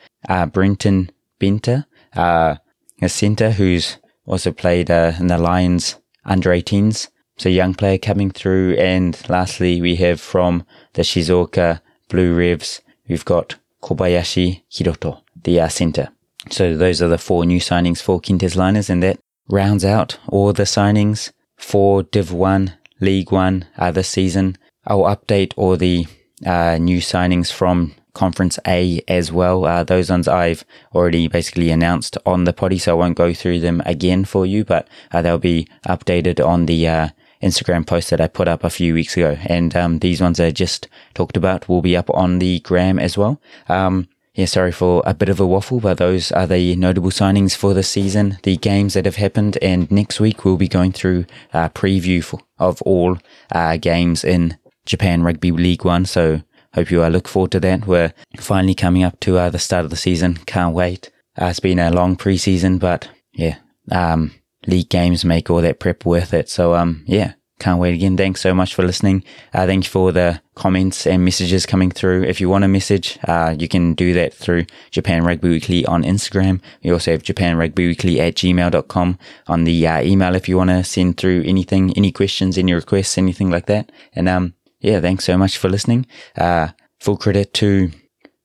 Brenton 0.51 1.09
Benta, 1.39 1.85
uh, 2.15 2.55
a 3.01 3.09
centre 3.09 3.51
who's 3.51 3.97
also 4.25 4.51
played 4.51 4.91
uh, 4.91 5.13
in 5.19 5.27
the 5.27 5.37
Lions 5.37 5.95
under 6.25 6.49
18s. 6.49 7.09
So 7.37 7.49
young 7.49 7.73
player 7.73 7.97
coming 7.97 8.31
through. 8.31 8.75
And 8.75 9.17
lastly, 9.29 9.81
we 9.81 9.95
have 9.97 10.21
from 10.21 10.65
the 10.93 11.01
Shizuoka 11.01 11.81
Blue 12.09 12.35
Revs, 12.35 12.81
we've 13.07 13.25
got 13.25 13.55
Kobayashi 13.81 14.63
Hiroto, 14.69 15.21
the 15.43 15.61
uh, 15.61 15.69
centre. 15.69 16.09
So 16.49 16.75
those 16.75 17.01
are 17.01 17.07
the 17.07 17.17
four 17.17 17.45
new 17.45 17.59
signings 17.59 18.01
for 18.01 18.19
Kintes 18.19 18.55
Liners, 18.55 18.89
and 18.89 19.01
that 19.01 19.19
rounds 19.47 19.85
out 19.85 20.17
all 20.27 20.53
the 20.53 20.63
signings 20.63 21.31
for 21.55 22.03
Div 22.03 22.31
1, 22.31 22.73
League 22.99 23.31
1 23.31 23.65
uh, 23.77 23.91
this 23.91 24.09
season. 24.09 24.57
I'll 24.85 25.03
update 25.03 25.53
all 25.55 25.77
the 25.77 26.07
uh, 26.45 26.77
new 26.79 26.99
signings 26.99 27.51
from 27.51 27.93
Conference 28.13 28.59
A 28.67 29.01
as 29.07 29.31
well. 29.31 29.65
Uh, 29.65 29.83
those 29.83 30.09
ones 30.09 30.27
I've 30.27 30.65
already 30.93 31.27
basically 31.27 31.71
announced 31.71 32.17
on 32.25 32.43
the 32.43 32.53
potty, 32.53 32.77
so 32.77 32.91
I 32.91 32.99
won't 32.99 33.17
go 33.17 33.33
through 33.33 33.59
them 33.59 33.81
again 33.85 34.25
for 34.25 34.45
you, 34.45 34.63
but 34.63 34.87
uh, 35.11 35.21
they'll 35.21 35.37
be 35.37 35.67
updated 35.87 36.45
on 36.45 36.65
the 36.65 36.87
uh, 36.87 37.09
Instagram 37.41 37.85
post 37.85 38.09
that 38.09 38.21
I 38.21 38.27
put 38.27 38.47
up 38.47 38.63
a 38.63 38.69
few 38.69 38.93
weeks 38.93 39.17
ago. 39.17 39.37
And 39.45 39.75
um, 39.75 39.99
these 39.99 40.21
ones 40.21 40.39
I 40.39 40.51
just 40.51 40.87
talked 41.13 41.37
about 41.37 41.67
will 41.67 41.81
be 41.81 41.97
up 41.97 42.09
on 42.11 42.39
the 42.39 42.59
gram 42.59 42.99
as 42.99 43.17
well. 43.17 43.41
Um, 43.67 44.07
yeah, 44.33 44.45
sorry 44.45 44.71
for 44.71 45.03
a 45.05 45.13
bit 45.13 45.27
of 45.27 45.41
a 45.41 45.45
waffle, 45.45 45.81
but 45.81 45.97
those 45.97 46.31
are 46.31 46.47
the 46.47 46.75
notable 46.77 47.09
signings 47.09 47.53
for 47.53 47.73
the 47.73 47.83
season, 47.83 48.37
the 48.43 48.55
games 48.55 48.93
that 48.93 49.03
have 49.03 49.17
happened, 49.17 49.57
and 49.61 49.91
next 49.91 50.21
week 50.21 50.45
we'll 50.45 50.55
be 50.55 50.69
going 50.69 50.93
through 50.93 51.25
a 51.53 51.69
preview 51.69 52.23
for, 52.23 52.39
of 52.57 52.81
all 52.83 53.17
uh, 53.51 53.75
games 53.75 54.23
in 54.23 54.57
Japan 54.85 55.21
Rugby 55.21 55.51
League 55.51 55.83
One. 55.83 56.05
So 56.05 56.43
hope 56.73 56.91
you 56.91 57.03
uh, 57.03 57.09
look 57.09 57.27
forward 57.27 57.51
to 57.51 57.59
that. 57.61 57.87
We're 57.87 58.13
finally 58.39 58.75
coming 58.75 59.03
up 59.03 59.19
to 59.21 59.37
uh, 59.37 59.49
the 59.49 59.59
start 59.59 59.85
of 59.85 59.91
the 59.91 59.97
season. 59.97 60.37
Can't 60.45 60.75
wait. 60.75 61.11
Uh, 61.39 61.45
it's 61.45 61.59
been 61.59 61.79
a 61.79 61.91
long 61.91 62.15
preseason, 62.15 62.79
but 62.79 63.09
yeah, 63.33 63.57
um, 63.91 64.33
league 64.67 64.89
games 64.89 65.25
make 65.25 65.49
all 65.49 65.61
that 65.61 65.79
prep 65.79 66.05
worth 66.05 66.33
it. 66.33 66.49
So 66.49 66.75
um, 66.75 67.03
yeah, 67.07 67.33
can't 67.61 67.79
wait 67.79 67.93
again. 67.93 68.17
Thanks 68.17 68.41
so 68.41 68.53
much 68.53 68.73
for 68.73 68.83
listening. 68.83 69.23
Uh, 69.53 69.65
thank 69.67 69.85
you 69.85 69.89
for 69.89 70.11
the 70.11 70.41
comments 70.55 71.05
and 71.05 71.23
messages 71.23 71.65
coming 71.65 71.91
through. 71.91 72.23
If 72.23 72.41
you 72.41 72.49
want 72.49 72.63
a 72.63 72.67
message, 72.67 73.19
uh, 73.27 73.55
you 73.57 73.67
can 73.67 73.93
do 73.93 74.13
that 74.13 74.33
through 74.33 74.65
Japan 74.89 75.23
Rugby 75.23 75.49
Weekly 75.49 75.85
on 75.85 76.03
Instagram. 76.03 76.59
We 76.83 76.91
also 76.91 77.11
have 77.11 77.21
Japan 77.21 77.57
Rugby 77.57 77.87
Weekly 77.87 78.19
at 78.19 78.35
gmail.com 78.35 79.19
on 79.47 79.63
the 79.63 79.87
uh, 79.87 80.01
email 80.01 80.35
if 80.35 80.49
you 80.49 80.57
want 80.57 80.71
to 80.71 80.83
send 80.83 81.17
through 81.17 81.43
anything, 81.45 81.93
any 81.95 82.11
questions, 82.11 82.57
any 82.57 82.73
requests, 82.73 83.17
anything 83.17 83.51
like 83.51 83.67
that. 83.67 83.91
And 84.13 84.27
um, 84.27 84.55
yeah, 84.81 84.99
thanks 84.99 85.25
so 85.25 85.37
much 85.37 85.57
for 85.57 85.69
listening. 85.69 86.05
Uh, 86.37 86.69
full 86.99 87.17
credit 87.17 87.53
to 87.55 87.91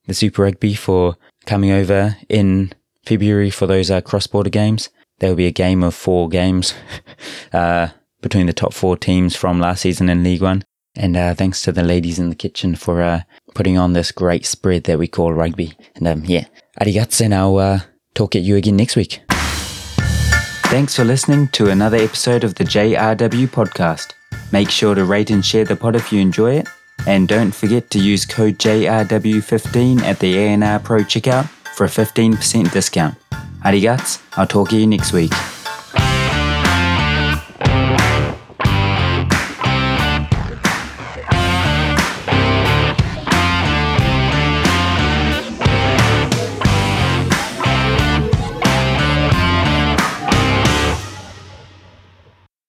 the 0.07 0.15
Super 0.15 0.43
Rugby 0.43 0.75
for 0.75 1.17
coming 1.47 1.73
over 1.73 2.17
in 2.29 2.73
February 3.05 3.51
for 3.51 3.67
those 3.67 3.91
uh, 3.91 4.01
cross 4.01 4.27
border 4.27 4.51
games. 4.51 4.89
There 5.19 5.31
will 5.31 5.37
be 5.37 5.47
a 5.47 5.53
game 5.53 5.83
of 5.83 5.95
four 5.95 6.29
games. 6.29 6.75
uh, 7.53 7.89
between 8.27 8.47
the 8.47 8.53
top 8.53 8.73
four 8.75 8.97
teams 8.97 9.37
from 9.37 9.61
last 9.61 9.83
season 9.83 10.09
in 10.09 10.25
League 10.25 10.43
One. 10.43 10.65
And 10.97 11.17
uh, 11.17 11.35
thanks 11.35 11.63
to 11.63 11.71
the 11.71 11.85
ladies 11.85 12.19
in 12.19 12.29
the 12.29 12.35
kitchen 12.35 12.75
for 12.75 13.01
uh, 13.01 13.21
putting 13.55 13.79
on 13.79 13.93
this 13.93 14.11
great 14.11 14.45
spread 14.45 14.85
that 14.85 14.99
we 14.99 15.07
call 15.07 15.33
rugby. 15.33 15.75
And 15.95 16.09
um, 16.09 16.25
yeah, 16.25 16.47
arigats, 16.81 17.21
and 17.21 17.33
I'll 17.33 17.59
uh, 17.59 17.81
talk 18.15 18.35
at 18.35 18.43
you 18.43 18.57
again 18.57 18.77
next 18.77 18.97
week. 18.97 19.21
Thanks 20.69 20.97
for 20.97 21.05
listening 21.05 21.49
to 21.53 21.71
another 21.71 21.99
episode 21.99 22.43
of 22.43 22.57
the 22.57 22.65
JRW 22.65 23.47
podcast. 23.47 24.16
Make 24.57 24.71
sure 24.71 24.95
to 24.95 25.05
rate 25.05 25.29
and 25.29 25.45
share 25.45 25.67
the 25.67 25.77
pod 25.77 25.97
if 25.97 26.11
you 26.11 26.19
enjoy 26.19 26.53
it. 26.55 26.67
And 27.07 27.29
don't 27.29 27.55
forget 27.55 27.91
to 27.91 27.99
use 27.99 28.25
code 28.25 28.57
JRW15 28.57 30.01
at 30.01 30.19
the 30.19 30.39
A&R 30.39 30.79
Pro 30.79 31.01
checkout 31.01 31.47
for 31.77 31.85
a 31.85 31.91
15% 31.91 32.73
discount. 32.73 33.19
Arigats, 33.63 34.23
I'll 34.39 34.47
talk 34.47 34.71
to 34.71 34.79
you 34.79 34.87
next 34.87 35.13
week. 35.13 35.31